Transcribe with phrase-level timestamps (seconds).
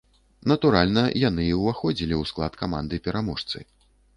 [0.51, 3.57] Натуральна, яны і ўваходзілі ў склад каманды-пераможцы.